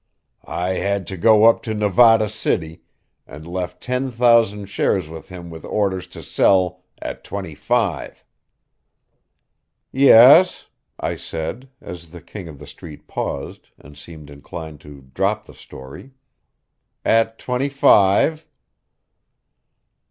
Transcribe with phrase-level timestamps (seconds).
[0.47, 2.81] I had to go up to Nevada City,
[3.27, 8.23] and left ten thousand shares with him with orders to sell at twenty five."
[9.91, 10.65] "Yes,"
[10.99, 15.53] I said, as the King of the Street paused and seemed inclined to drop the
[15.53, 16.13] story.
[17.05, 18.47] "At twenty five."